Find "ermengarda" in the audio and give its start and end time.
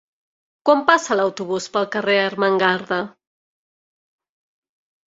2.23-3.01